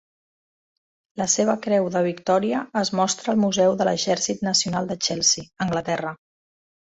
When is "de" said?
1.95-2.01, 3.83-3.87, 4.93-4.97